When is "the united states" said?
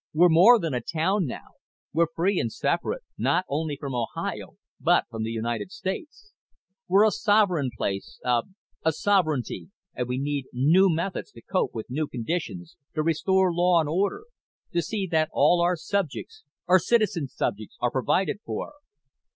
5.21-6.33